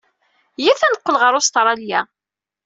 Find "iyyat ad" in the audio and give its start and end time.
0.59-0.91